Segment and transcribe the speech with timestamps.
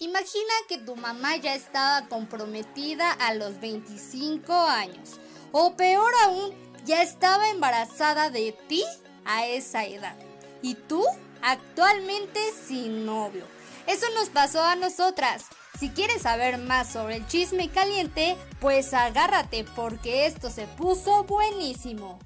[0.00, 5.18] Imagina que tu mamá ya estaba comprometida a los 25 años.
[5.50, 8.84] O peor aún, ya estaba embarazada de ti
[9.24, 10.14] a esa edad.
[10.62, 11.04] Y tú
[11.42, 13.44] actualmente sin novio.
[13.88, 15.46] Eso nos pasó a nosotras.
[15.80, 22.20] Si quieres saber más sobre el chisme caliente, pues agárrate porque esto se puso buenísimo.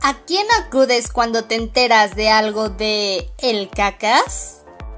[0.00, 4.61] ¿A quién acudes cuando te enteras de algo de el cacas?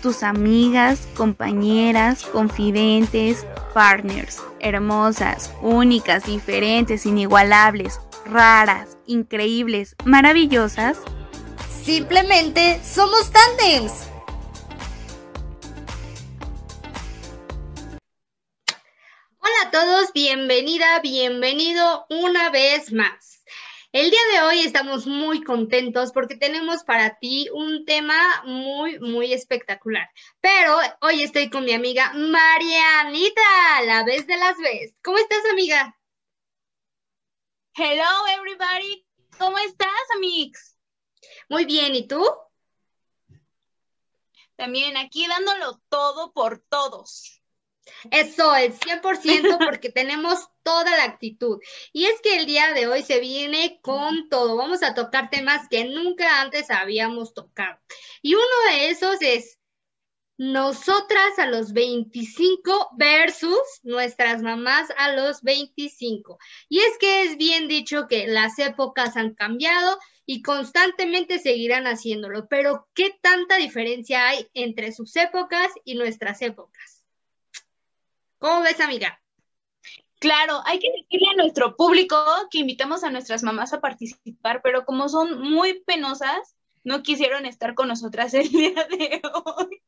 [0.00, 10.98] tus amigas, compañeras, confidentes, partners, hermosas, únicas, diferentes, inigualables, raras, increíbles, maravillosas.
[11.84, 14.08] Simplemente somos tandems.
[19.40, 23.27] Hola a todos, bienvenida, bienvenido una vez más.
[23.90, 29.32] El día de hoy estamos muy contentos porque tenemos para ti un tema muy, muy
[29.32, 30.10] espectacular.
[30.42, 33.40] Pero hoy estoy con mi amiga Marianita,
[33.86, 34.94] la vez de las vez.
[35.02, 35.98] ¿Cómo estás, amiga?
[37.74, 39.06] Hello, everybody.
[39.38, 40.76] ¿Cómo estás, amigos?
[41.48, 42.22] Muy bien, ¿y tú?
[44.56, 47.37] También aquí dándolo todo por todos.
[48.10, 51.58] Eso, el 100% porque tenemos toda la actitud.
[51.92, 54.56] Y es que el día de hoy se viene con todo.
[54.56, 57.78] Vamos a tocar temas que nunca antes habíamos tocado.
[58.22, 59.58] Y uno de esos es
[60.38, 66.38] nosotras a los 25 versus nuestras mamás a los 25.
[66.68, 69.98] Y es que es bien dicho que las épocas han cambiado
[70.30, 76.97] y constantemente seguirán haciéndolo, pero ¿qué tanta diferencia hay entre sus épocas y nuestras épocas?
[78.38, 79.20] ¿Cómo ves, amiga?
[80.20, 82.16] Claro, hay que decirle a nuestro público
[82.50, 87.74] que invitamos a nuestras mamás a participar, pero como son muy penosas, no quisieron estar
[87.74, 89.82] con nosotras el día de hoy,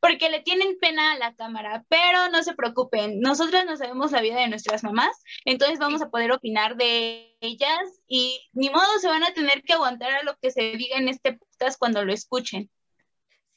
[0.00, 4.20] porque le tienen pena a la cámara, pero no se preocupen, nosotras no sabemos la
[4.20, 9.08] vida de nuestras mamás, entonces vamos a poder opinar de ellas y ni modo se
[9.08, 12.12] van a tener que aguantar a lo que se diga en este podcast cuando lo
[12.12, 12.70] escuchen.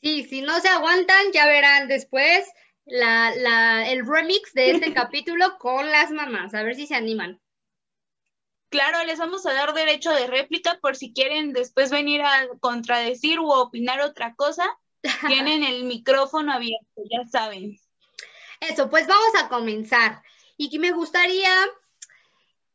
[0.01, 2.47] Sí, si no se aguantan, ya verán después
[2.87, 7.39] la, la, el remix de este capítulo con las mamás, a ver si se animan.
[8.69, 13.39] Claro, les vamos a dar derecho de réplica por si quieren después venir a contradecir
[13.39, 14.65] o opinar otra cosa.
[15.27, 17.77] Tienen el micrófono abierto, ya saben.
[18.59, 20.21] Eso, pues vamos a comenzar.
[20.57, 21.53] Y que me gustaría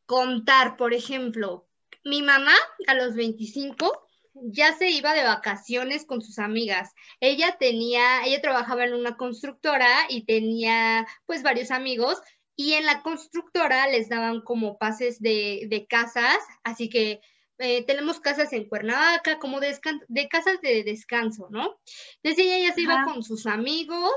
[0.06, 1.66] contar, por ejemplo,
[2.04, 2.54] mi mamá
[2.86, 4.08] a los 25
[4.44, 6.92] ya se iba de vacaciones con sus amigas.
[7.20, 12.20] Ella tenía, ella trabajaba en una constructora y tenía pues varios amigos
[12.56, 17.20] y en la constructora les daban como pases de, casas, así que
[17.58, 21.80] eh, tenemos casas en Cuernavaca, como de, de, casas de descanso, ¿no?
[22.22, 24.12] Entonces ella ya se iba con sus amigos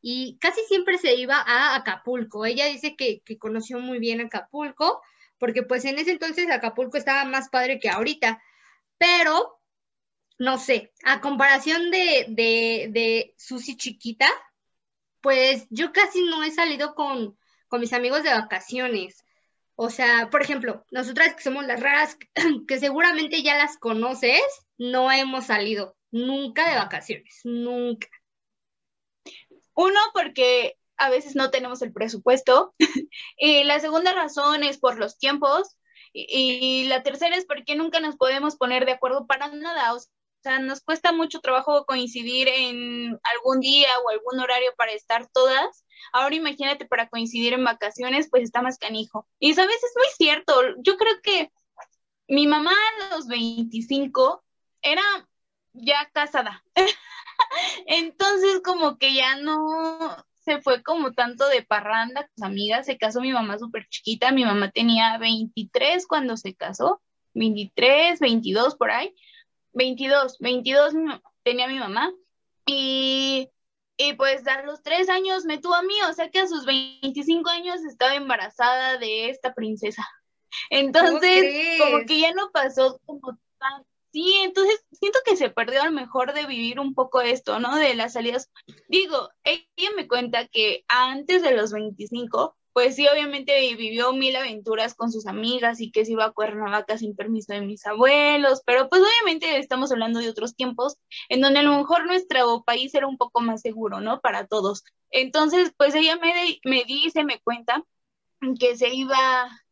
[0.00, 2.46] y casi siempre se iba a Acapulco.
[2.46, 5.02] Ella dice que, que conoció muy bien Acapulco,
[5.38, 8.40] porque pues en ese entonces Acapulco estaba más padre que ahorita
[8.98, 9.57] pero
[10.38, 14.28] no sé, a comparación de, de, de Susi chiquita,
[15.20, 17.36] pues yo casi no he salido con,
[17.68, 19.24] con mis amigos de vacaciones.
[19.74, 22.16] O sea, por ejemplo, nosotras que somos las raras,
[22.68, 24.42] que seguramente ya las conoces,
[24.76, 28.08] no hemos salido nunca de vacaciones, nunca.
[29.74, 32.74] Uno, porque a veces no tenemos el presupuesto.
[33.38, 35.76] y la segunda razón es por los tiempos.
[36.12, 39.96] Y, la tercera es porque nunca nos podemos poner de acuerdo para nada.
[40.42, 45.84] Sea, nos cuesta mucho trabajo coincidir en algún día o algún horario para estar todas.
[46.12, 49.26] Ahora imagínate para coincidir en vacaciones, pues está más canijo.
[49.38, 50.52] Y sabes, es muy cierto.
[50.82, 51.50] Yo creo que
[52.28, 54.44] mi mamá a los 25
[54.82, 55.02] era
[55.72, 56.62] ya casada.
[57.86, 60.16] Entonces como que ya no,
[60.48, 64.32] se fue como tanto de parranda con sus amigas, se casó mi mamá súper chiquita,
[64.32, 67.02] mi mamá tenía 23 cuando se casó,
[67.34, 69.14] 23, 22 por ahí,
[69.72, 70.94] 22, 22
[71.42, 72.12] tenía mi mamá
[72.66, 73.50] y,
[73.96, 76.64] y pues a los tres años me tuvo a mí, o sea que a sus
[76.66, 80.06] 25 años estaba embarazada de esta princesa.
[80.70, 85.92] Entonces, como que ya no pasó como tan, Sí, entonces siento que se perdió al
[85.92, 87.76] mejor de vivir un poco esto, ¿no?
[87.76, 88.50] De las salidas.
[88.88, 94.94] Digo, ella me cuenta que antes de los 25, pues sí, obviamente vivió mil aventuras
[94.94, 98.88] con sus amigas y que se iba a Cuernavaca sin permiso de mis abuelos, pero
[98.88, 100.96] pues obviamente estamos hablando de otros tiempos
[101.28, 104.20] en donde a lo mejor nuestro país era un poco más seguro, ¿no?
[104.20, 104.84] Para todos.
[105.10, 107.82] Entonces, pues ella me, me dice, me cuenta
[108.60, 109.18] que se iba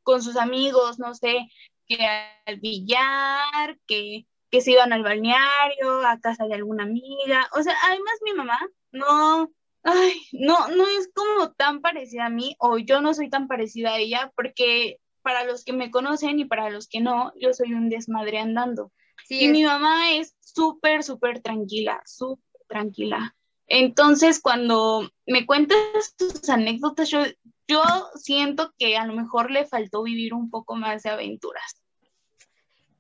[0.03, 1.47] con sus amigos, no sé,
[1.87, 2.05] que
[2.45, 7.49] al billar, que, que se iban al balneario, a casa de alguna amiga.
[7.53, 8.59] O sea, además mi mamá
[8.91, 9.53] no,
[9.87, 13.95] ay, no, no es como tan parecida a mí, o yo no soy tan parecida
[13.95, 17.73] a ella, porque para los que me conocen y para los que no, yo soy
[17.73, 18.93] un desmadre andando.
[19.29, 23.35] y mi mamá es súper, súper tranquila, súper tranquila.
[23.69, 25.79] Entonces, cuando me cuentas
[26.19, 27.25] sus anécdotas, yo,
[27.67, 27.83] yo
[28.15, 31.83] siento que a lo mejor le faltó vivir un poco más de aventuras.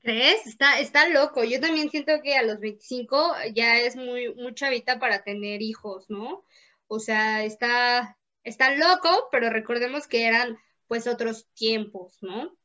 [0.02, 0.46] ¿Crees?
[0.46, 1.42] Está, está loco.
[1.42, 6.08] Yo también siento que a los 25 ya es muy, muy chavita para tener hijos,
[6.08, 6.44] ¿no?
[6.88, 12.56] O sea, está, está loco, pero recordemos que eran pues otros tiempos, ¿no?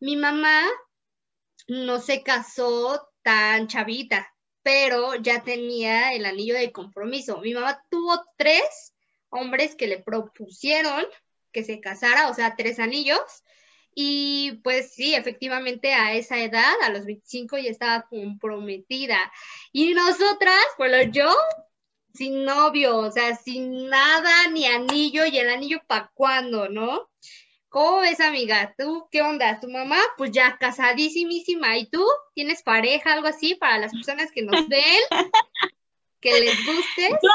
[0.00, 0.64] Mi mamá
[1.68, 7.40] no se casó tan chavita, pero ya tenía el anillo de compromiso.
[7.40, 8.94] Mi mamá tuvo tres
[9.30, 11.04] hombres que le propusieron
[11.52, 13.20] que se casara, o sea, tres anillos.
[13.94, 19.18] Y pues sí, efectivamente a esa edad, a los 25, ya estaba comprometida.
[19.72, 21.34] Y nosotras, bueno, yo
[22.14, 27.08] sin novio, o sea, sin nada, ni anillo, y el anillo para cuándo, ¿no?
[27.68, 28.74] ¿Cómo ves, amiga?
[28.78, 29.60] ¿Tú qué onda?
[29.60, 29.98] ¿Tu mamá?
[30.16, 31.76] Pues ya casadísimísima.
[31.76, 32.04] ¿Y tú?
[32.34, 35.02] ¿Tienes pareja, algo así, para las personas que nos ven?
[36.20, 37.10] ¿Que les guste?
[37.10, 37.30] Yo,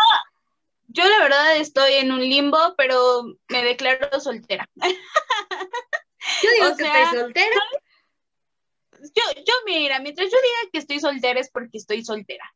[0.88, 4.68] yo la verdad estoy en un limbo, pero me declaro soltera.
[6.42, 7.62] Yo digo que estoy soltera.
[9.02, 12.54] Yo, yo, mira, mientras yo diga que estoy soltera es porque estoy soltera.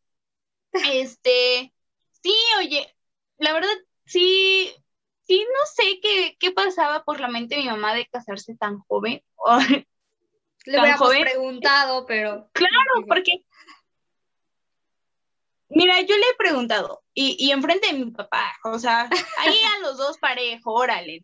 [0.94, 1.74] Este,
[2.28, 2.94] Sí, oye,
[3.38, 3.70] la verdad,
[4.06, 4.70] sí,
[5.22, 8.80] sí, no sé qué, qué pasaba por la mente de mi mamá de casarse tan
[8.80, 9.24] joven.
[10.66, 12.50] Le hubiéramos preguntado, pero.
[12.52, 13.46] Claro, porque.
[15.70, 19.80] Mira, yo le he preguntado, y, y enfrente de mi papá, o sea, ahí a
[19.80, 21.24] los dos parejo, órale.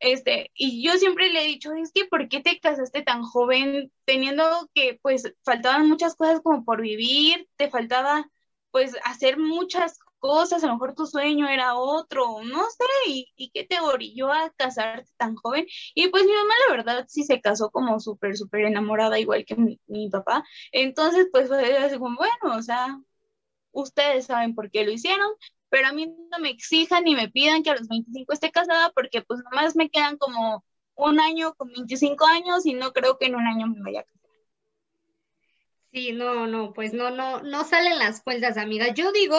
[0.00, 3.90] Este, y yo siempre le he dicho, es que ¿por qué te casaste tan joven
[4.04, 8.28] teniendo que pues faltaban muchas cosas como por vivir, te faltaba
[8.70, 13.50] pues hacer muchas cosas, a lo mejor tu sueño era otro, no sé, y, y
[13.50, 15.66] qué te orilló a casarte tan joven.
[15.94, 19.56] Y pues mi mamá, la verdad, sí se casó como súper, súper enamorada, igual que
[19.56, 20.44] mi, papá.
[20.72, 23.00] Entonces, pues fue bueno, o sea,
[23.72, 25.30] ustedes saben por qué lo hicieron,
[25.68, 28.90] pero a mí no me exijan ni me pidan que a los 25 esté casada,
[28.94, 30.64] porque pues nomás me quedan como
[30.94, 34.04] un año con 25 años y no creo que en un año me vaya a
[34.04, 34.30] casar.
[35.92, 38.92] Sí, no, no, pues no, no, no salen las cuentas, amiga.
[38.92, 39.38] Yo digo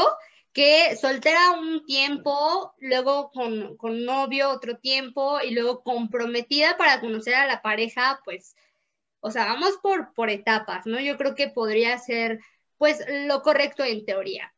[0.57, 7.35] que soltera un tiempo, luego con, con, novio otro tiempo y luego comprometida para conocer
[7.35, 8.55] a la pareja, pues,
[9.19, 10.99] o sea, vamos por, por etapas, ¿no?
[10.99, 12.39] Yo creo que podría ser,
[12.79, 14.51] pues, lo correcto en teoría.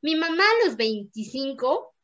[0.00, 1.96] Mi mamá a los 25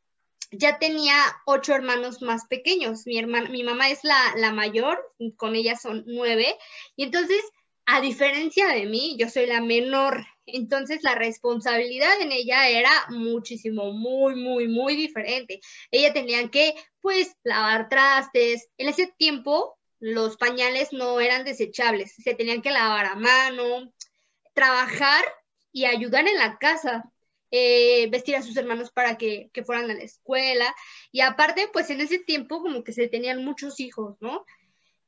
[0.51, 1.15] ya tenía
[1.45, 3.07] ocho hermanos más pequeños.
[3.07, 4.99] Mi, hermana, mi mamá es la, la mayor,
[5.37, 6.57] con ella son nueve,
[6.97, 7.39] y entonces
[7.87, 13.93] a diferencia de mí, yo soy la menor, entonces la responsabilidad en ella era muchísimo,
[13.93, 15.61] muy, muy, muy diferente.
[15.89, 18.67] Ella tenía que, pues, lavar trastes.
[18.77, 23.93] En ese tiempo, los pañales no eran desechables, se tenían que lavar a mano,
[24.53, 25.23] trabajar
[25.71, 27.09] y ayudar en la casa.
[27.49, 30.75] Eh, vestir a sus hermanos para que, que fueran a la escuela.
[31.13, 34.45] Y aparte, pues en ese tiempo como que se tenían muchos hijos, ¿no?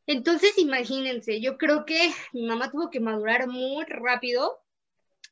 [0.10, 4.60] Entonces, imagínense, yo creo que mi mamá tuvo que madurar muy rápido.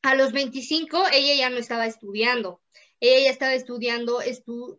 [0.02, 2.62] A los 25, ella ya no estaba estudiando.
[3.00, 4.78] Ella ya estaba estudiando, estu,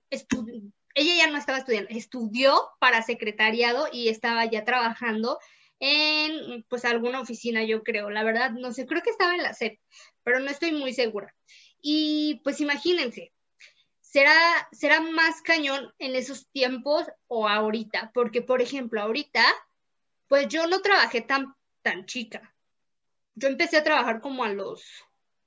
[0.96, 5.38] ella ya no estaba estudiando, estudió para secretariado y estaba ya trabajando
[5.82, 8.10] en pues alguna oficina, yo creo.
[8.10, 9.82] La verdad, no sé, creo que estaba en la SEP,
[10.24, 11.36] pero no estoy muy segura.
[11.82, 13.34] Y pues imagínense,
[14.00, 14.34] será,
[14.72, 19.44] será más cañón en esos tiempos o ahorita, porque por ejemplo, ahorita
[20.30, 22.56] pues yo no trabajé tan, tan chica.
[23.36, 24.84] Yo empecé a trabajar como a los,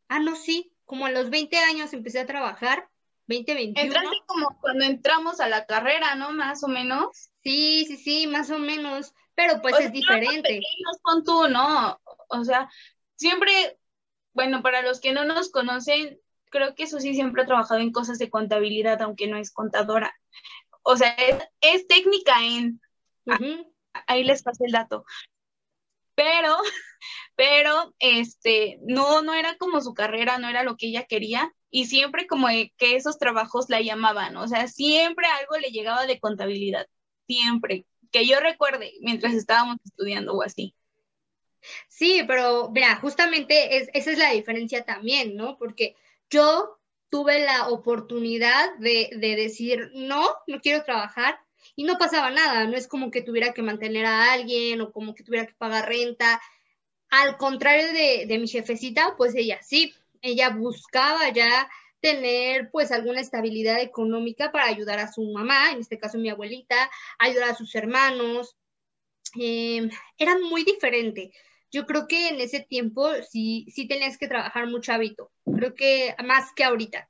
[0.09, 2.89] ah, no, sí, como a los 20 años empecé a trabajar,
[3.27, 3.87] 20, 21.
[3.87, 6.33] Entraste como cuando entramos a la carrera, ¿no?
[6.33, 7.31] Más o menos.
[7.43, 10.43] Sí, sí, sí, más o menos, pero pues es diferente.
[10.43, 12.01] Pequeños con tú, ¿no?
[12.29, 12.69] O sea,
[13.15, 13.79] siempre,
[14.35, 16.21] bueno, para los que no nos conocen,
[16.51, 20.15] creo que Susi siempre ha trabajado en cosas de contabilidad, aunque no es contadora.
[20.83, 21.17] O sea,
[21.61, 22.81] es, técnica en
[24.07, 25.05] ahí les pasé el dato.
[26.15, 26.57] Pero,
[27.37, 31.87] pero, este, no, no era como su carrera, no era lo que ella quería y
[31.87, 36.87] siempre como que esos trabajos la llamaban, o sea, siempre algo le llegaba de contabilidad,
[37.27, 37.87] siempre.
[38.11, 40.75] que yo recuerde mientras estábamos estudiando o así.
[41.89, 45.57] Sí, pero mira, justamente esa es la diferencia también, ¿no?
[45.59, 45.97] Porque
[46.29, 51.39] yo tuve la oportunidad de, decir, no, no quiero trabajar
[51.77, 55.15] y no pasaba nada, no es como que tuviera que mantener a alguien o como
[55.15, 56.41] que tuviera que pagar renta.
[57.11, 61.69] Al contrario de, de mi jefecita, pues ella sí, ella buscaba ya
[62.01, 66.91] tener pues alguna estabilidad económica para ayudar a su mamá, en este caso mi abuelita,
[67.19, 68.57] ayudar a sus hermanos.
[69.41, 69.89] Eh,
[70.19, 71.33] era muy diferente.
[71.71, 76.15] Yo creo que en ese tiempo sí, sí tenías que trabajar mucho hábito, creo que
[76.25, 77.09] más que ahorita.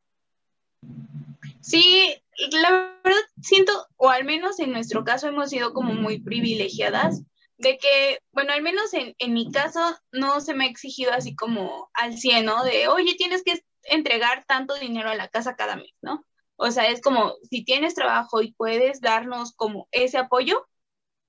[1.62, 2.12] Sí,
[2.50, 2.71] la
[3.02, 7.23] verdad siento, o al menos en nuestro caso hemos sido como muy privilegiadas,
[7.57, 11.37] de que, bueno, al menos en, en mi caso no se me ha exigido así
[11.37, 12.64] como al 100, ¿no?
[12.64, 16.26] De, oye, tienes que entregar tanto dinero a la casa cada mes, ¿no?
[16.57, 20.66] O sea, es como, si tienes trabajo y puedes darnos como ese apoyo,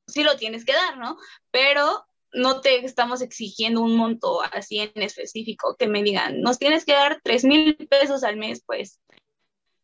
[0.07, 1.17] sí lo tienes que dar, ¿no?
[1.51, 6.85] Pero no te estamos exigiendo un monto así en específico, que me digan, nos tienes
[6.85, 8.99] que dar tres mil pesos al mes, pues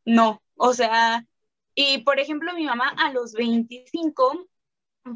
[0.10, 1.24] no, o sea,
[1.76, 4.48] y por ejemplo, mi mamá a los 25,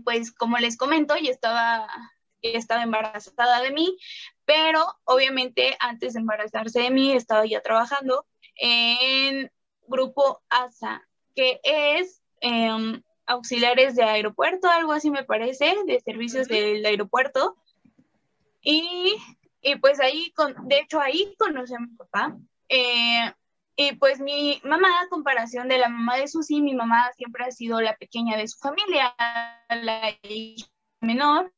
[0.05, 1.87] pues como les comento, ya estaba,
[2.43, 3.97] estaba embarazada de mí,
[4.45, 9.51] pero obviamente antes de embarazarse de mí estaba ya trabajando en
[9.87, 11.01] Grupo ASA,
[11.35, 17.57] que es em, auxiliares de aeropuerto, algo así me parece, de servicios del aeropuerto.
[18.61, 19.15] Y,
[19.59, 22.37] y, pues ahí, con, de hecho ahí conocí a mi papá.
[22.69, 23.33] Eh,
[23.75, 27.51] y pues mi mamá, a comparación de la mamá de Susi, mi mamá siempre ha
[27.51, 29.15] sido la pequeña de su familia,
[29.69, 30.67] la hija
[31.01, 31.51] menor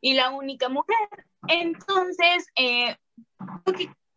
[0.00, 1.08] y la única mujer.
[1.48, 2.96] Entonces, eh,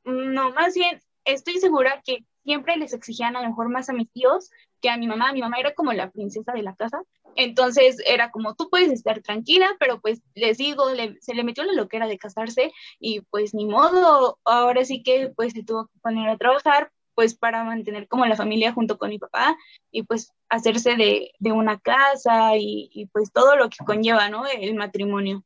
[0.03, 4.11] no, más bien estoy segura que siempre les exigían a lo mejor más a mis
[4.11, 5.31] tíos que a mi mamá.
[5.31, 7.01] Mi mamá era como la princesa de la casa.
[7.37, 10.85] Entonces era como, tú puedes estar tranquila, pero pues les digo,
[11.19, 15.53] se le metió la loquera de casarse y pues ni modo, ahora sí que pues
[15.53, 19.17] se tuvo que poner a trabajar pues para mantener como la familia junto con mi
[19.17, 19.57] papá
[19.91, 24.45] y pues hacerse de, una casa y, y, pues todo lo que conlleva, ¿no?
[24.45, 25.43] El matrimonio.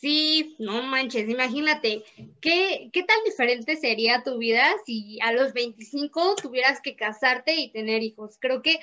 [0.00, 2.04] Sí, no manches, imagínate,
[2.40, 7.72] ¿qué, ¿qué tan diferente sería tu vida si a los 25 tuvieras que casarte y
[7.72, 8.36] tener hijos?
[8.38, 8.78] Creo que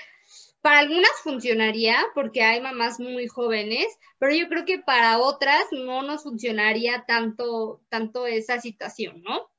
[0.59, 3.87] para algunas funcionaría porque hay mamás muy jóvenes,
[4.19, 9.49] pero yo creo que para otras no nos funcionaría tanto, tanto esa situación, ¿no?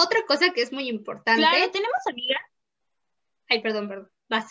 [0.00, 1.42] Otra cosa que es muy importante.
[1.42, 2.42] Claro, tenemos amigas.
[3.48, 4.10] Ay, perdón, perdón.
[4.30, 4.50] Vas.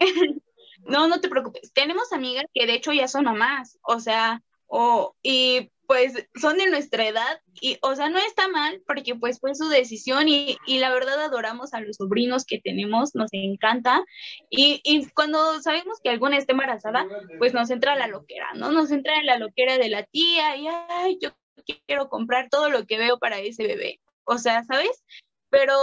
[0.84, 1.72] no, no te preocupes.
[1.72, 6.70] Tenemos amigas que de hecho ya son mamás, o sea, o, y pues son de
[6.70, 10.78] nuestra edad y, o sea, no está mal porque pues fue su decisión y, y
[10.78, 14.04] la verdad adoramos a los sobrinos que tenemos, nos encanta
[14.50, 17.08] y, y, cuando sabemos que alguna está embarazada,
[17.38, 18.70] pues nos entra la loquera, ¿no?
[18.70, 21.30] Nos entra la loquera de la tía y, ay, yo
[21.62, 24.00] quiero comprar todo lo que veo para ese bebé.
[24.24, 25.04] O sea, ¿sabes?
[25.48, 25.74] Pero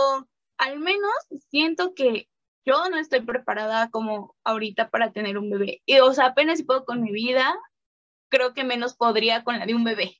[0.58, 1.14] al menos
[1.50, 2.28] siento que
[2.66, 5.82] yo no estoy preparada como ahorita para tener un bebé.
[5.86, 7.58] Y, o sea, apenas si puedo con mi vida,
[8.30, 10.18] creo que menos podría con la de un bebé.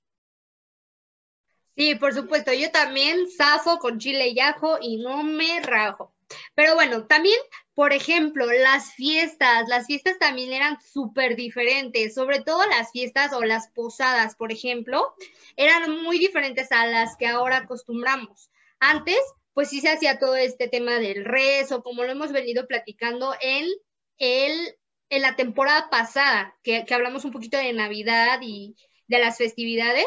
[1.76, 6.14] Sí, por supuesto, yo también zafo con chile y ajo y no me rajo.
[6.56, 7.40] Pero bueno, también,
[7.74, 13.44] por ejemplo, las fiestas, las fiestas también eran súper diferentes, sobre todo las fiestas o
[13.44, 15.14] las posadas, por ejemplo,
[15.56, 18.50] eran muy diferentes a las que ahora acostumbramos.
[18.80, 19.20] Antes,
[19.54, 23.66] pues sí se hacía todo este tema del rezo, como lo hemos venido platicando en,
[24.18, 24.76] el,
[25.10, 28.76] en la temporada pasada, que, que hablamos un poquito de Navidad y
[29.08, 30.06] de las festividades.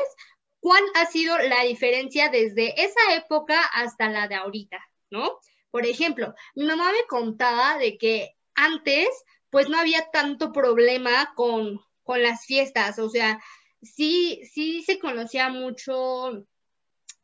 [0.60, 4.78] ¿Cuál ha sido la diferencia desde esa época hasta la de ahorita?
[5.10, 5.38] ¿No?
[5.70, 9.08] Por ejemplo, mi mamá me contaba de que antes,
[9.50, 13.40] pues no había tanto problema con, con las fiestas, o sea,
[13.82, 16.46] sí, sí se conocía mucho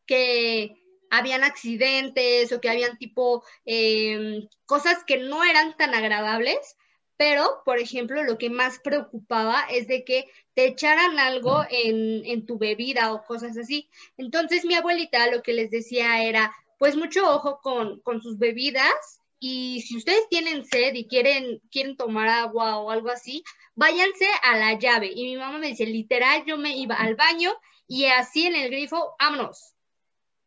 [0.06, 0.76] que
[1.10, 6.76] habían accidentes o que habían tipo em, cosas que no eran tan agradables,
[7.16, 12.44] pero, por ejemplo, lo que más preocupaba es de que te echaran algo en, en,
[12.44, 13.88] tu bebida o cosas así.
[14.18, 19.20] Entonces mi abuelita lo que les decía era, pues mucho ojo con, con sus bebidas
[19.38, 24.56] y si ustedes tienen sed y quieren, quieren tomar agua o algo así, váyanse a
[24.56, 25.10] la llave.
[25.14, 27.54] Y mi mamá me dice, literal, yo me iba al baño
[27.86, 29.74] y así en el grifo, vámonos.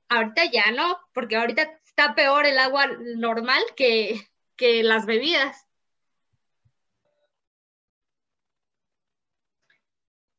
[0.09, 4.19] Ahorita ya no, porque ahorita está peor el agua normal que,
[4.55, 5.65] que las bebidas.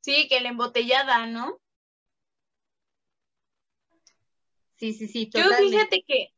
[0.01, 1.61] Sí, que la embotellada, ¿no?
[4.81, 5.31] Sí, sí, sí.
[5.35, 6.33] Yo fíjate que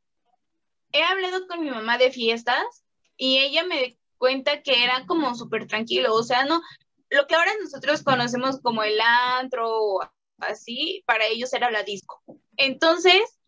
[0.90, 2.84] he hablado con mi mamá de fiestas
[3.16, 6.61] y ella me cuenta que era como súper tranquilo, o sea, no,
[7.08, 10.00] lo que ahora nosotros conocemos como el antro,
[10.38, 12.20] así, para ellos era la disco.
[12.56, 13.38] Entonces,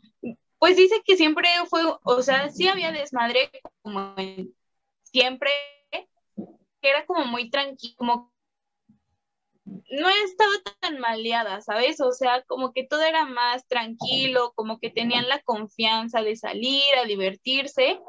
[0.61, 3.51] pues dice que siempre fue, o sea, sí había desmadre
[3.83, 4.15] como
[5.03, 5.51] siempre,
[5.91, 8.34] que era como muy tranquilo, como
[9.65, 12.01] no estaba tan maleada, ¿sabes?
[12.01, 16.83] O sea, como que todo era más tranquilo, como que tenían la confianza de salir
[17.03, 18.01] a divertirse.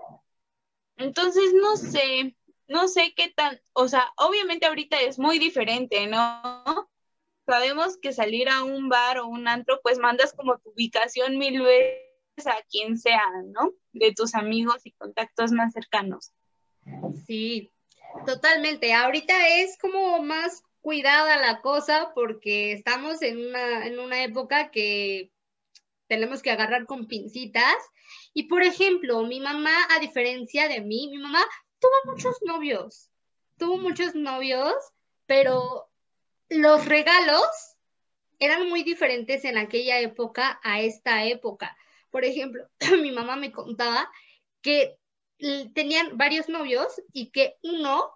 [0.97, 2.35] Entonces, no sé,
[2.67, 6.89] no sé qué tan, o sea, obviamente ahorita es muy diferente, ¿no?
[7.45, 11.61] Sabemos que salir a un bar o un antro, pues mandas como tu ubicación mil
[11.61, 13.71] veces a quien sea, ¿no?
[13.93, 16.33] De tus amigos y contactos más cercanos.
[17.25, 17.71] Sí,
[18.25, 18.93] totalmente.
[18.93, 25.31] Ahorita es como más cuidada la cosa porque estamos en una, en una época que
[26.07, 27.75] tenemos que agarrar con pincitas.
[28.35, 31.43] Y por ejemplo, mi mamá, a diferencia de mí, mi mamá
[31.79, 33.09] tuvo muchos novios,
[33.57, 34.75] tuvo muchos novios,
[35.25, 35.89] pero
[36.49, 37.47] los regalos
[38.37, 41.75] eran muy diferentes en aquella época a esta época.
[42.11, 42.69] Por ejemplo,
[43.01, 44.07] mi mamá me contaba
[44.61, 44.99] que
[45.73, 48.11] tenían varios novios y que uno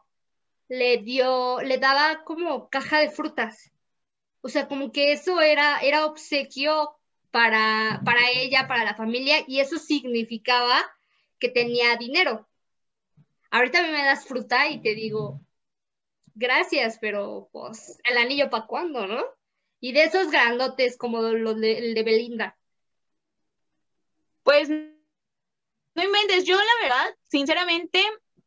[0.69, 3.71] le dio, le daba como caja de frutas.
[4.41, 6.95] O sea, como que eso era, era obsequio
[7.31, 10.79] para, para ella, para la familia, y eso significaba
[11.39, 12.47] que tenía dinero.
[13.51, 15.41] Ahorita me das fruta y te digo,
[16.35, 19.23] gracias, pero pues el anillo para cuándo, ¿no?
[19.79, 22.57] Y de esos grandotes como los de, de Belinda.
[24.43, 28.03] Pues no inventes, yo la verdad, sinceramente,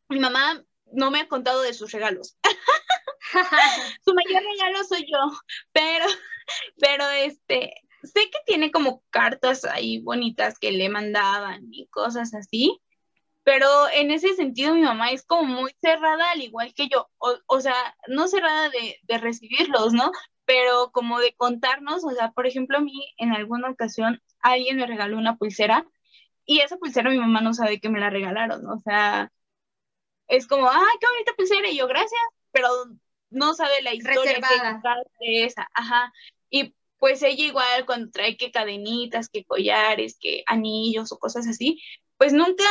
[0.09, 0.63] mi mamá
[0.93, 2.37] no me ha contado de sus regalos.
[4.05, 5.19] Su mayor regalo soy yo,
[5.71, 6.05] pero,
[6.79, 7.73] pero este,
[8.03, 12.79] sé que tiene como cartas ahí bonitas que le mandaban y cosas así,
[13.43, 17.59] pero en ese sentido mi mamá es como muy cerrada, al igual que yo, o,
[17.59, 17.75] sea,
[18.07, 20.11] no cerrada de, de, recibirlos, ¿no?
[20.45, 24.87] Pero como de contarnos, o sea, por ejemplo, a mí en alguna ocasión alguien me
[24.87, 25.85] regaló una pulsera
[26.45, 29.31] y esa pulsera mi mamá no sabe que me la regalaron, o sea,
[30.35, 32.67] es como, ay, qué bonita pulsera, y yo, gracias, pero
[33.29, 34.39] no sabe la historia
[35.19, 36.11] de esa, ajá.
[36.49, 41.81] Y pues ella igual cuando trae que cadenitas, que collares, que anillos o cosas así,
[42.17, 42.63] pues nunca,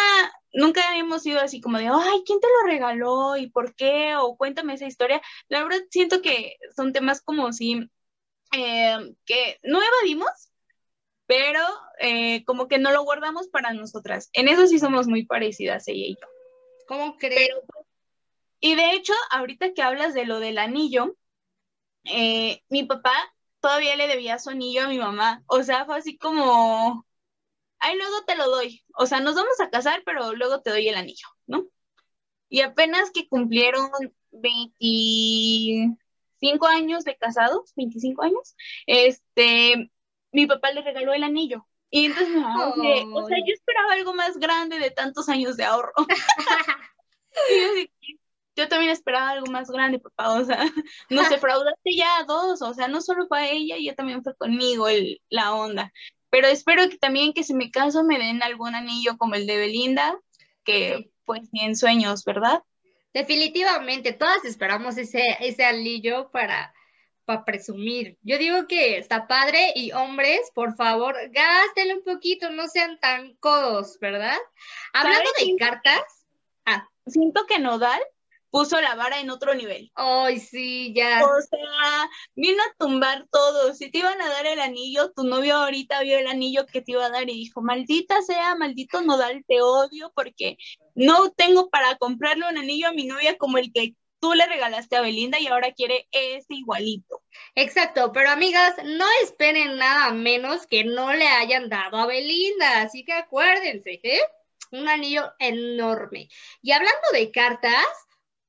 [0.53, 3.37] nunca hemos sido así como de, ay, ¿quién te lo regaló?
[3.37, 4.17] ¿Y por qué?
[4.17, 5.21] O cuéntame esa historia.
[5.49, 7.89] La verdad siento que son temas como si,
[8.53, 10.31] eh, que no evadimos,
[11.27, 11.61] pero
[12.01, 14.31] eh, como que no lo guardamos para nosotras.
[14.33, 16.27] En eso sí somos muy parecidas ella y yo.
[16.93, 17.63] ¿Cómo creo?
[18.61, 21.17] y de hecho, ahorita que hablas de lo del anillo,
[22.05, 23.15] eh, mi papá
[23.61, 25.43] todavía le debía su anillo a mi mamá.
[25.47, 27.07] O sea, fue así como,
[27.79, 28.85] ay, luego te lo doy.
[28.95, 31.65] O sea, nos vamos a casar, pero luego te doy el anillo, ¿no?
[32.51, 33.89] Y apenas que cumplieron
[34.31, 38.55] 25 años de casados, 25 años,
[38.87, 39.91] este,
[40.31, 41.67] mi papá le regaló el anillo.
[41.95, 42.35] Y entonces,
[43.13, 45.93] o sea, yo esperaba algo más grande de tantos años de ahorro.
[48.57, 50.65] yo, también esperaba algo más grande, papá, o sea,
[51.11, 54.35] nos defraudaste ya a dos, o sea, no solo fue a ella, ya también fue
[54.35, 55.93] conmigo el, la onda.
[56.31, 59.59] Pero espero que también que si me caso me den algún anillo como el de
[59.59, 60.19] Belinda,
[60.65, 62.63] que pues ni en sueños, ¿verdad?
[63.13, 66.73] Definitivamente, todas esperamos ese, ese anillo para
[67.25, 68.19] para presumir.
[68.23, 73.35] Yo digo que está padre y hombres, por favor, gástenle un poquito, no sean tan
[73.37, 74.39] codos, ¿verdad?
[74.93, 76.27] Hablando de cartas.
[76.65, 76.89] Ah.
[77.07, 78.01] Siento que Nodal
[78.53, 79.91] puso la vara en otro nivel.
[79.95, 81.25] Ay, sí, ya.
[81.25, 83.75] O sea, vino a tumbar todo.
[83.75, 86.93] Si te iban a dar el anillo, tu novio ahorita vio el anillo que te
[86.93, 90.59] iba a dar y dijo, maldita sea, maldito Nodal, te odio porque
[90.95, 94.95] no tengo para comprarle un anillo a mi novia como el que tú le regalaste
[94.95, 97.23] a Belinda y ahora quiere ese igualito.
[97.57, 103.05] Exacto, pero amigas, no esperen nada menos que no le hayan dado a Belinda, así
[103.05, 104.21] que acuérdense, ¿eh?
[104.71, 106.29] Un anillo enorme.
[106.63, 107.85] Y hablando de cartas,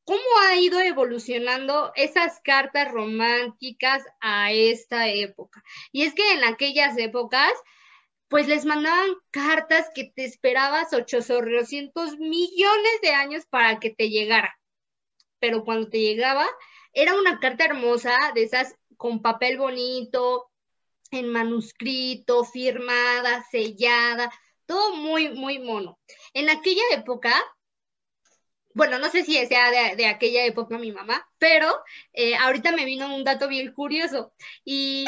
[0.03, 5.63] ¿cómo ha ido evolucionando esas cartas románticas a esta época?
[5.91, 7.51] Y es que en aquellas épocas,
[8.27, 14.55] pues les mandaban cartas que te esperabas 800 millones de años para que te llegara
[15.43, 16.47] pero cuando te llegaba,
[16.93, 20.49] era una carta hermosa, de esas con papel bonito,
[21.11, 24.31] en manuscrito, firmada, sellada,
[24.65, 25.99] todo muy, muy mono.
[26.33, 27.33] En aquella época,
[28.73, 31.75] bueno, no sé si sea de, aquella época mi mamá, pero
[32.13, 34.31] eh, ahorita me vino un dato bien curioso
[34.63, 35.03] y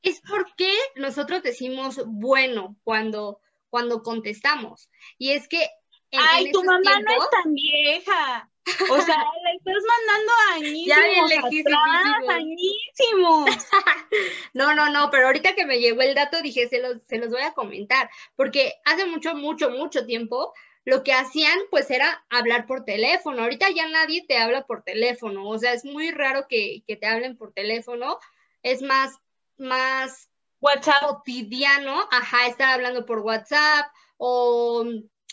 [0.00, 4.88] es porque nosotros decimos bueno cuando, cuando contestamos.
[5.18, 5.68] Y es que...
[6.12, 8.49] Ay, tu mamá no es tan vieja.
[8.90, 10.86] O sea, le estás mandando añísimos.
[10.86, 13.68] Ya bien atrás, añísimos.
[14.54, 17.30] no, no, no, pero ahorita que me llegó el dato dije, se los, se los
[17.30, 20.52] voy a comentar, porque hace mucho, mucho, mucho tiempo
[20.84, 23.42] lo que hacían pues era hablar por teléfono.
[23.42, 27.06] Ahorita ya nadie te habla por teléfono, o sea, es muy raro que, que te
[27.06, 28.18] hablen por teléfono,
[28.62, 29.18] es más,
[29.56, 34.84] más WhatsApp cotidiano, ajá, estar hablando por WhatsApp o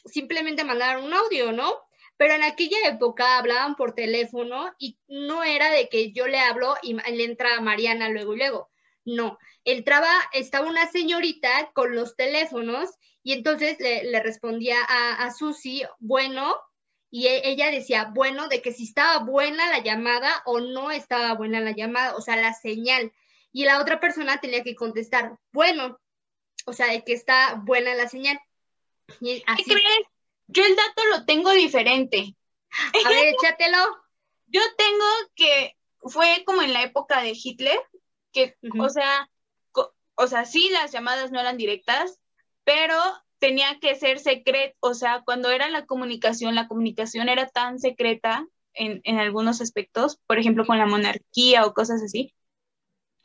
[0.05, 1.86] simplemente mandar un audio, ¿no?
[2.17, 6.75] Pero en aquella época hablaban por teléfono y no era de que yo le hablo
[6.81, 8.69] y le entra a Mariana luego y luego.
[9.05, 12.89] No, entraba, estaba una señorita con los teléfonos
[13.23, 16.55] y entonces le, respondía a, a Susi, bueno,
[17.09, 21.33] y e, ella decía, bueno, de que si estaba buena la llamada o no estaba
[21.33, 23.13] buena la llamada, o sea, la señal.
[23.53, 25.99] Y la otra persona tenía que contestar, bueno,
[26.65, 28.39] o sea, de que está buena la señal.
[29.19, 30.07] ¿Qué crees?
[30.47, 32.35] Yo el dato lo tengo diferente.
[33.05, 33.77] A ver, échatelo.
[34.47, 35.05] Yo tengo
[35.35, 37.77] que fue como en la época de Hitler,
[38.31, 39.29] que, o sea,
[40.15, 42.19] o sea, sí, las llamadas no eran directas,
[42.63, 42.95] pero
[43.39, 48.47] tenía que ser secreto, o sea, cuando era la comunicación, la comunicación era tan secreta
[48.73, 52.33] en, en, algunos aspectos, por ejemplo, con la monarquía o cosas así.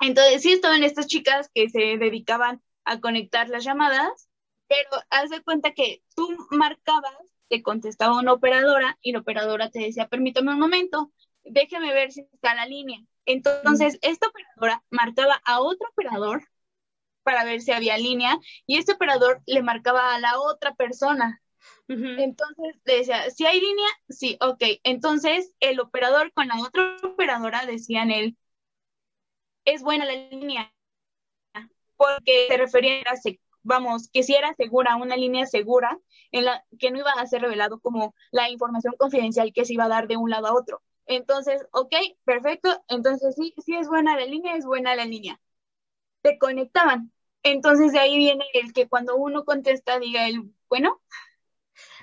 [0.01, 4.29] Entonces, sí estaban estas chicas que se dedicaban a conectar las llamadas
[4.73, 7.15] pero haz de cuenta que tú marcabas,
[7.49, 11.13] te contestaba una operadora y la operadora te decía, permítame un momento,
[11.45, 13.01] déjeme ver si está la línea.
[13.27, 16.49] Entonces, esta operadora marcaba a otro operador
[17.23, 21.43] para ver si había línea y este operador le marcaba a la otra persona.
[21.87, 24.63] Entonces le decía, si hay línea, sí, ok.
[24.85, 28.39] Entonces el operador con la otra operadora decían él,
[29.67, 30.75] es buena la línea,
[31.97, 33.17] porque se refería a
[33.63, 35.99] vamos, que si era segura, una línea segura,
[36.31, 39.85] en la que no iba a ser revelado como la información confidencial que se iba
[39.85, 40.83] a dar de un lado a otro.
[41.07, 41.95] Entonces, ok,
[42.25, 45.41] perfecto, entonces sí, sí es buena la línea, es buena la línea.
[46.23, 47.13] Te conectaban.
[47.43, 51.03] Entonces de ahí viene el que cuando uno contesta diga el, bueno.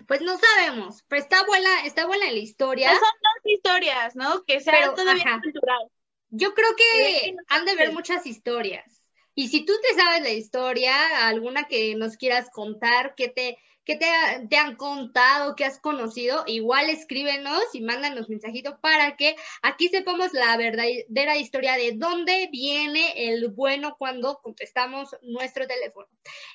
[0.07, 2.89] Pues no sabemos, pero está buena, está buena la historia.
[2.89, 4.43] son dos historias, ¿no?
[4.43, 5.89] Que sea todavía cultural.
[6.29, 8.98] Yo creo que han de ver muchas historias.
[9.39, 13.95] Y si tú te sabes la historia, alguna que nos quieras contar, que te, que
[13.95, 14.05] te,
[14.49, 20.33] te, han contado, que has conocido, igual escríbenos y mándanos mensajito para que aquí sepamos
[20.33, 26.09] la verdadera historia de dónde viene el bueno cuando contestamos nuestro teléfono.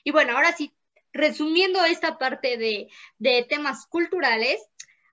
[0.04, 0.74] Y bueno, ahora sí,
[1.14, 4.60] resumiendo esta parte de, de temas culturales,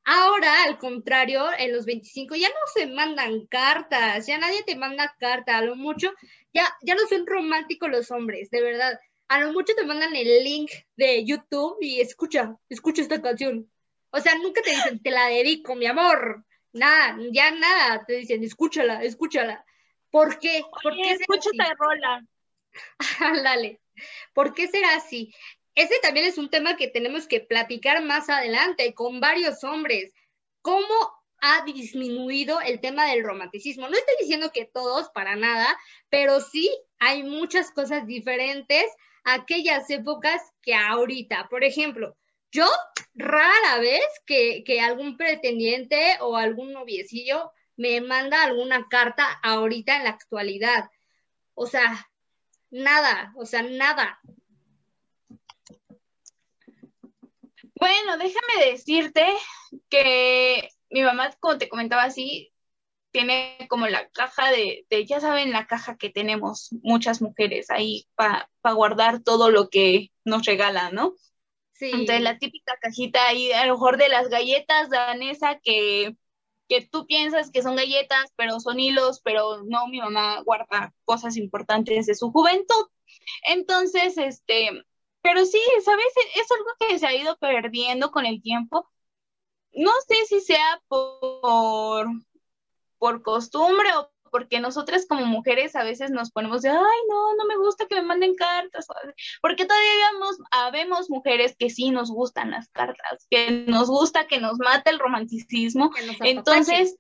[0.04, 5.16] Ahora, al contrario, en los 25 ya no se mandan cartas, ya nadie te manda
[5.20, 6.12] carta, a lo mucho,
[6.54, 9.00] ya, ya no son románticos los hombres, de verdad.
[9.28, 13.72] A lo mucho te mandan el link de YouTube y escucha, escucha esta canción.
[14.10, 16.46] O sea, nunca te dicen, te la dedico, mi amor.
[16.74, 19.64] Nada, ya nada, te dicen, escúchala, escúchala.
[20.10, 20.64] ¿Por qué?
[20.84, 22.26] ¿Por qué escucha esta rola.
[23.44, 23.80] Dale.
[24.34, 25.34] ¿Por qué será así?
[25.76, 30.14] Ese también es un tema que tenemos que platicar más adelante con varios hombres.
[30.62, 30.94] ¿Cómo
[31.42, 33.88] ha disminuido el tema del romanticismo?
[33.88, 35.78] No estoy diciendo que todos, para nada,
[36.10, 38.86] pero sí hay muchas cosas diferentes
[39.24, 41.48] a aquellas épocas que ahorita.
[41.50, 42.16] Por ejemplo,
[42.52, 42.68] yo
[43.16, 50.04] rara vez que, que algún pretendiente o algún noviecillo me manda alguna carta ahorita en
[50.04, 50.90] la actualidad.
[51.54, 52.10] O sea,
[52.70, 54.20] nada, o sea, nada.
[57.82, 59.26] Bueno, déjame decirte
[59.89, 62.54] que mi mamá, como te comentaba así,
[63.10, 68.48] tiene como la caja de, ya saben, la caja que tenemos muchas mujeres ahí para
[68.76, 71.15] guardar todo lo que nos regala, ¿no?
[71.72, 71.89] Sí.
[71.91, 76.15] Entonces la típica cajita ahí, a lo mejor de las galletas danesa que,
[76.70, 81.36] que tú piensas que son galletas, pero son hilos, pero no, mi mamá guarda cosas
[81.36, 82.86] importantes de su juventud.
[83.48, 84.84] Entonces, este,
[85.22, 86.06] pero sí, ¿sabes?
[86.36, 88.90] Es algo que se ha ido perdiendo con el tiempo.
[89.74, 92.08] No sé si sea por,
[92.98, 97.46] por costumbre o porque nosotras como mujeres a veces nos ponemos de, ay, no, no
[97.46, 98.88] me gusta que me manden cartas,
[99.42, 100.10] porque todavía
[100.52, 105.00] habemos mujeres que sí nos gustan las cartas, que nos gusta que nos mate el
[105.00, 105.92] romanticismo.
[106.22, 106.96] Entonces,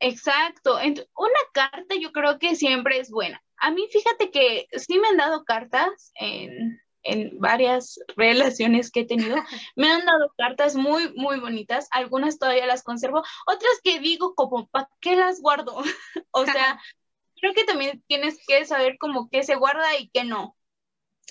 [0.00, 3.42] exacto, una carta yo creo que siempre es buena.
[3.58, 9.06] A mí fíjate que sí me han dado cartas en, en varias relaciones que he
[9.06, 9.36] tenido,
[9.76, 14.68] me han dado cartas muy, muy bonitas, algunas todavía las conservo, otras que digo como,
[14.68, 15.76] ¿para qué las guardo?
[16.30, 16.80] o sea,
[17.40, 20.56] creo que también tienes que saber como qué se guarda y qué no,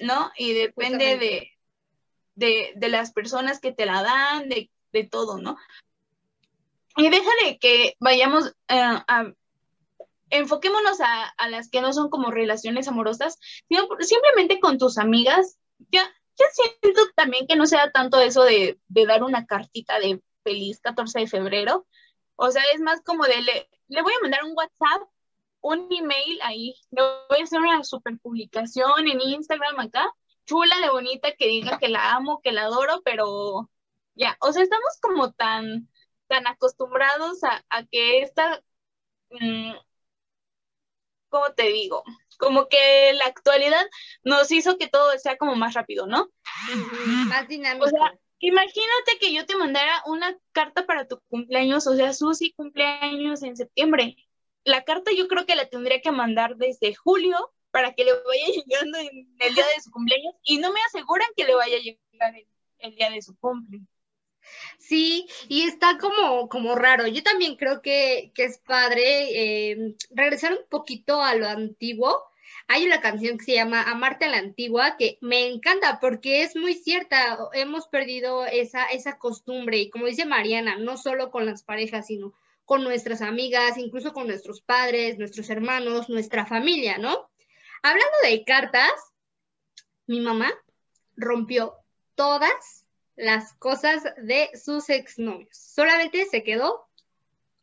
[0.01, 0.31] ¿no?
[0.37, 1.51] Y depende de,
[2.35, 5.57] de, de, las personas que te la dan, de, de todo, ¿no?
[6.97, 9.33] y deja de que vayamos eh, a
[10.29, 15.57] enfoquémonos a, las que no son como relaciones amorosas, sino simplemente con tus amigas.
[15.91, 16.03] Ya,
[16.37, 21.21] ya siento también que no sea tanto eso de, dar una cartita de feliz 14
[21.21, 21.87] de febrero.
[22.35, 25.09] O sea, es más como de le, voy a mandar un WhatsApp,
[25.61, 30.13] un email ahí, le voy a hacer una super publicación en Instagram acá,
[30.45, 33.69] chula de bonita, que diga que la amo, que la adoro, pero
[34.15, 35.89] ya, o sea, estamos como tan,
[36.27, 38.61] tan acostumbrados a, que esta
[39.31, 39.73] mm,
[41.29, 42.03] ¿cómo te digo?
[42.37, 43.85] Como que la actualidad
[44.23, 46.29] nos hizo que todo sea como más rápido, ¿no?
[47.27, 47.85] Más dinámico.
[47.85, 52.53] O sea, imagínate que yo te mandara una carta para tu cumpleaños, o sea, Susi
[52.53, 54.15] cumpleaños en septiembre.
[54.63, 58.45] La carta yo creo que la tendría que mandar desde julio para que le vaya
[58.65, 61.81] llegando en el día de su cumpleaños y no me aseguran que le vaya a
[61.81, 62.47] llegar el,
[62.79, 63.94] el día de su cumpleaños.
[64.77, 67.07] Sí, y está como, como raro.
[67.07, 72.23] Yo también creo que, es padre eh, regresar un poquito a lo antiguo.
[72.67, 76.55] Hay una canción que se llama Amarte a la Antigua que me encanta porque es
[76.55, 77.37] muy cierta.
[77.53, 82.33] Hemos perdido esa, esa costumbre y como dice Mariana, no solo con las parejas, sino
[82.65, 87.29] con nuestras amigas, incluso con nuestros padres, nuestros hermanos, nuestra familia, ¿no?
[87.83, 88.91] Hablando de cartas,
[90.07, 90.51] mi mamá
[91.15, 91.75] rompió
[92.15, 92.84] todas
[93.15, 95.57] las cosas de sus exnovios.
[95.57, 96.87] Solamente se quedó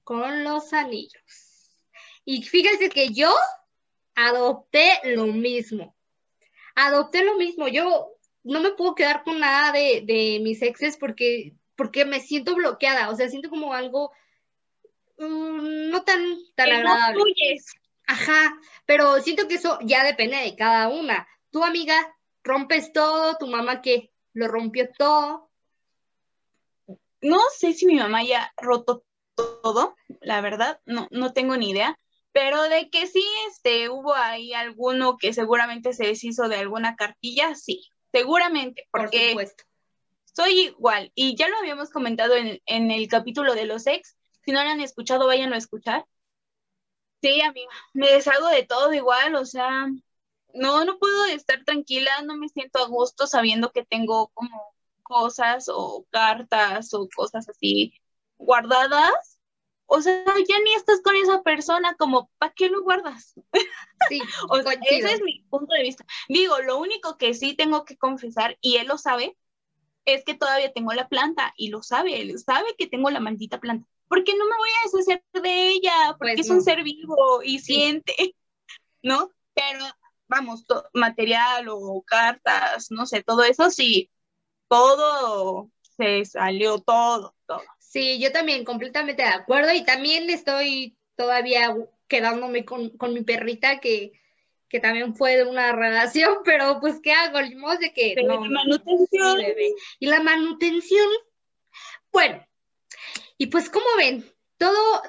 [0.05, 1.71] con los anillos.
[2.25, 3.35] Y fíjense que yo
[4.15, 5.95] adopté lo mismo.
[6.75, 7.69] Adopté lo mismo.
[7.69, 13.11] Yo no me puedo quedar con nada de, mis exes porque, porque me siento bloqueada.
[13.11, 14.13] O sea, siento como algo
[15.19, 17.23] mm, no tan, tan agradable.
[18.07, 21.27] Ajá, pero siento que eso ya depende de cada una.
[21.51, 21.95] Tu amiga,
[22.43, 25.51] rompes todo, tu mamá que lo rompió todo.
[27.21, 31.99] No sé si mi mamá ya roto todo, la verdad, no, no tengo ni idea,
[32.33, 37.55] pero de que sí, este, hubo ahí alguno que seguramente se deshizo de alguna cartilla,
[37.55, 39.37] sí, seguramente, porque
[40.25, 44.51] soy igual, y ya lo habíamos comentado en, en el capítulo de los ex, si
[44.51, 46.05] no lo han escuchado, váyanlo a escuchar.
[47.21, 49.87] Sí, amiga, me deshago de todo igual, o sea,
[50.55, 55.69] no, no puedo estar tranquila, no me siento a gusto sabiendo que tengo como cosas
[55.69, 57.93] o cartas o cosas así
[58.39, 59.39] guardadas.
[59.87, 63.35] O sea, ya ni estás con esa persona, como, ¿para qué lo guardas?
[64.09, 66.07] Sí, o sea, ese es mi punto de vista.
[66.29, 69.37] Digo, lo único que sí tengo que confesar, y él lo sabe,
[70.07, 73.61] es que todavía tengo la planta, y lo sabe, él sabe que tengo la maldita
[73.61, 73.87] planta.
[74.09, 77.59] Porque no me voy a deshacer de ella, porque pues es un ser vivo y
[77.59, 78.15] siente,
[79.03, 79.31] ¿no?
[79.55, 79.85] Pero
[80.33, 80.65] vamos,
[80.95, 84.11] material o cartas, no sé, todo eso sí,
[84.67, 87.63] todo se salió, todo, todo.
[87.79, 91.77] Sí, yo también completamente de acuerdo y también estoy todavía
[92.09, 94.13] quedándome con, mi perrita que,
[94.71, 97.39] que también fue de una relación, pero pues ¿qué hago?
[97.39, 98.15] El de que...
[98.17, 99.39] la manutención.
[99.99, 101.09] y la manutención,
[102.11, 102.43] bueno,
[103.37, 104.25] y pues como ven,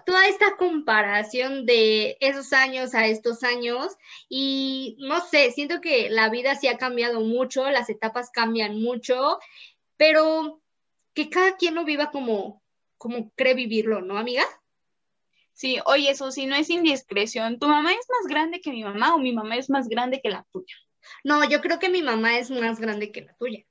[0.05, 3.95] toda esta comparación de esos años a estos años
[4.29, 9.39] y no sé, siento que la vida sí ha cambiado mucho, las etapas cambian mucho,
[9.97, 10.61] pero
[11.13, 12.61] que cada quien lo viva como,
[12.97, 14.43] como cree vivirlo, ¿no, amiga?
[15.53, 17.59] Sí, oye, eso sí, no es indiscreción.
[17.59, 20.29] ¿Tu mamá es más grande que mi mamá o mi mamá es más grande que
[20.29, 20.75] la tuya?
[21.23, 23.63] No, yo creo que mi mamá es más grande que la tuya.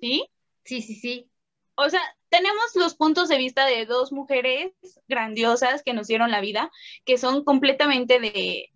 [0.00, 0.26] ¿Sí?
[0.64, 1.30] Sí, sí, sí.
[1.76, 2.00] O sea,
[2.34, 4.72] tenemos los puntos de vista de dos mujeres
[5.06, 6.72] grandiosas que nos dieron la vida,
[7.04, 8.72] que son completamente de...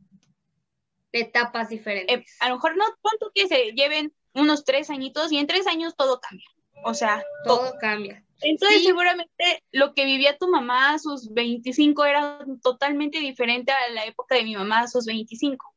[1.11, 2.19] etapas diferentes.
[2.19, 5.67] Eh, a lo mejor no tanto que se lleven unos tres añitos y en tres
[5.67, 6.47] años todo cambia.
[6.85, 8.25] O sea, todo, cambia.
[8.43, 14.05] Entonces, seguramente lo que vivía tu mamá a sus 25 era totalmente diferente a la
[14.05, 15.75] época de mi mamá a sus 25.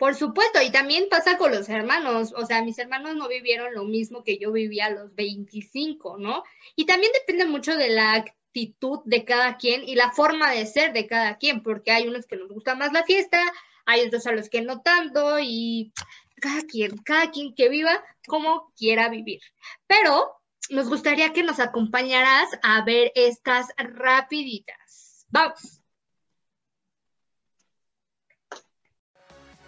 [0.00, 3.84] Por supuesto, y también pasa con los hermanos, o sea, mis hermanos no vivieron lo
[3.84, 6.42] mismo que yo vivía a los 25, ¿no?
[6.74, 10.94] Y también depende mucho de la actitud de cada quien y la forma de ser
[10.94, 13.42] de cada quien, porque hay unos que nos gusta más la fiesta,
[13.84, 15.92] hay otros a los que no tanto, y
[16.40, 19.42] cada quien, cada quien que viva como quiera vivir.
[19.86, 20.32] Pero
[20.70, 25.26] nos gustaría que nos acompañaras a ver estas rapiditas.
[25.28, 25.79] Vamos.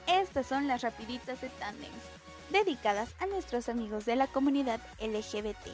[0.07, 2.05] Estas son las rapiditas de Tandems,
[2.51, 5.69] dedicadas a nuestros amigos de la comunidad LGBT.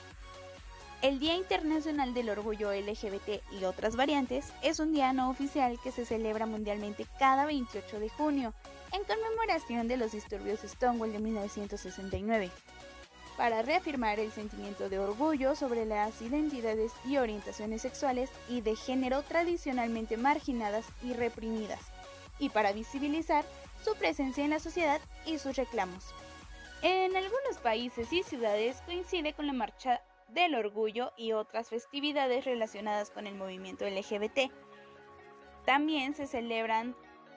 [1.01, 5.93] El Día Internacional del Orgullo LGBT y otras variantes es un día no oficial que
[5.93, 8.53] se celebra mundialmente cada 28 de junio,
[8.93, 12.51] en conmemoración de los disturbios Stonewall de 1969.
[13.39, 19.23] para reafirmar el sentimiento de orgullo sobre las identidades y orientaciones sexuales y de género
[19.23, 21.81] tradicionalmente marginadas y reprimidas,
[22.41, 23.45] y para visibilizar
[23.83, 26.15] su presencia en la sociedad y sus reclamos.
[26.83, 33.11] En algunos países y ciudades coincide con la Marcha del Orgullo y otras festividades relacionadas
[33.11, 34.53] con el movimiento LGBT.
[35.65, 36.95] También se celebran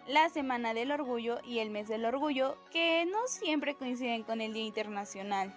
[0.07, 4.53] la Semana del Orgullo y el Mes del Orgullo, que no siempre coinciden con el
[4.53, 5.53] Día Internacional.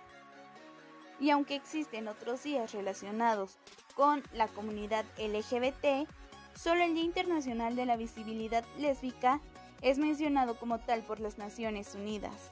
[1.20, 3.58] Y aunque existen otros días relacionados
[3.94, 6.08] con la comunidad LGBT,
[6.54, 9.40] solo el Día Internacional de la Visibilidad Lésbica
[9.84, 12.50] es mencionado como tal por las Naciones Unidas.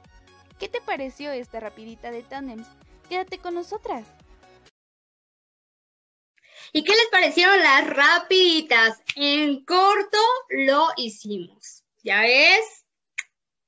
[0.59, 2.67] ¿Qué te pareció esta rapidita de Tandems?
[3.09, 4.07] Quédate con nosotras.
[6.71, 9.01] ¿Y qué les parecieron las rapiditas?
[9.15, 10.19] En corto
[10.49, 11.83] lo hicimos.
[12.03, 12.85] ¿Ya ves?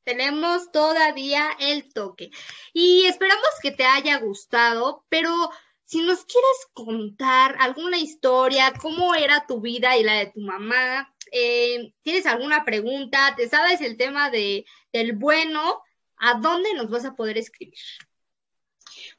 [0.03, 2.29] Tenemos todavía el toque.
[2.71, 5.49] Y esperamos que te haya gustado, pero
[5.85, 11.14] si nos quieres contar alguna historia, cómo era tu vida y la de tu mamá,
[11.31, 15.81] eh, tienes alguna pregunta, te sabes el tema de, del bueno,
[16.17, 17.79] ¿a dónde nos vas a poder escribir?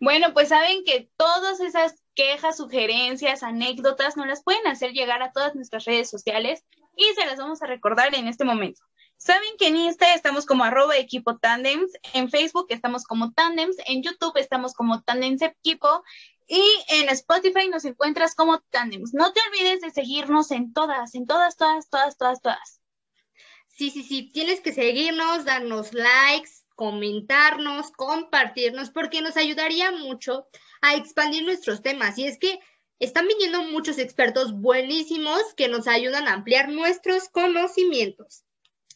[0.00, 5.32] Bueno, pues saben que todas esas quejas, sugerencias, anécdotas nos las pueden hacer llegar a
[5.32, 6.64] todas nuestras redes sociales
[6.96, 8.82] y se las vamos a recordar en este momento.
[9.18, 14.02] Saben que en Insta estamos como arroba equipo tandems, en Facebook estamos como tandems, en
[14.02, 16.02] YouTube estamos como tandems equipo
[16.48, 19.14] y en Spotify nos encuentras como tandems.
[19.14, 22.80] No te olvides de seguirnos en todas, en todas, todas, todas, todas, todas.
[23.68, 30.46] Sí, sí, sí, tienes que seguirnos, darnos likes, comentarnos, compartirnos, porque nos ayudaría mucho
[30.80, 32.16] a expandir nuestros temas.
[32.16, 32.58] Y es que
[33.00, 38.44] están viniendo muchos expertos buenísimos que nos ayudan a ampliar nuestros conocimientos.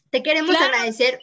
[0.09, 1.19] Te queremos agradecer.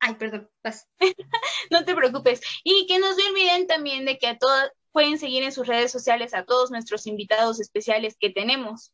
[0.00, 0.50] Ay, perdón,
[1.70, 2.40] no te preocupes.
[2.64, 5.90] Y que no se olviden también de que a todos pueden seguir en sus redes
[5.90, 8.92] sociales a todos nuestros invitados especiales que tenemos.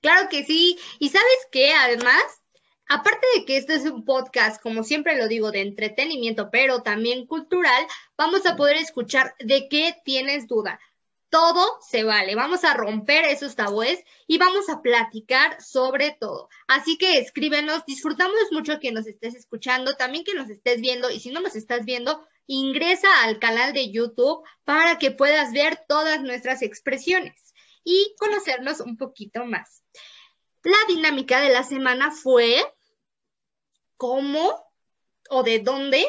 [0.00, 0.78] Claro que sí.
[0.98, 2.22] Y sabes qué, además,
[2.88, 7.26] Aparte de que este es un podcast, como siempre lo digo, de entretenimiento, pero también
[7.26, 7.84] cultural,
[8.16, 10.78] vamos a poder escuchar de qué tienes duda.
[11.28, 12.36] Todo se vale.
[12.36, 16.48] Vamos a romper esos tabúes y vamos a platicar sobre todo.
[16.68, 17.84] Así que escríbenos.
[17.86, 21.10] Disfrutamos mucho que nos estés escuchando, también que nos estés viendo.
[21.10, 25.84] Y si no nos estás viendo, ingresa al canal de YouTube para que puedas ver
[25.88, 27.54] todas nuestras expresiones
[27.84, 29.82] y conocernos un poquito más.
[30.62, 32.64] La dinámica de la semana fue
[33.96, 34.64] cómo
[35.30, 36.04] o de dónde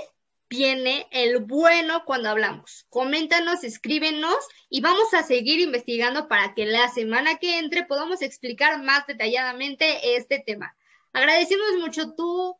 [0.50, 2.86] viene el bueno cuando hablamos.
[2.90, 4.38] Coméntanos, escríbenos
[4.70, 10.16] y vamos a seguir investigando para que la semana que entre podamos explicar más detalladamente
[10.16, 10.76] este tema.
[11.14, 12.58] Agradecemos mucho tú.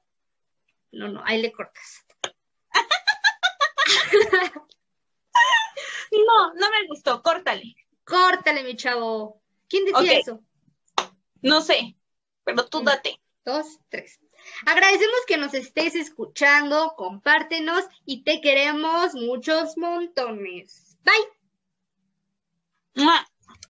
[0.92, 2.07] No, no, ahí le cortas.
[6.12, 7.76] No, no me gustó, córtale.
[8.04, 9.42] Córtale, mi chavo.
[9.68, 10.42] ¿Quién decía eso?
[11.42, 11.96] No sé,
[12.44, 13.20] pero tú date.
[13.44, 14.20] Dos, tres.
[14.66, 20.98] Agradecemos que nos estés escuchando, compártenos y te queremos muchos montones.
[21.04, 21.38] Bye.